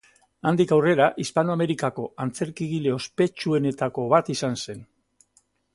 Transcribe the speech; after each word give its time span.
Handik 0.51 0.71
aurrera, 0.77 1.09
Hispanoamerikako 1.23 2.07
antzerkigile 2.27 2.97
ospetsuenetako 2.97 4.11
bat 4.17 4.37
izan 4.39 4.63
zen. 4.67 4.83